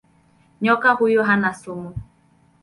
Nyoka 0.61 0.91
huyu 0.91 1.23
hana 1.23 1.53
sumu. 1.53 1.95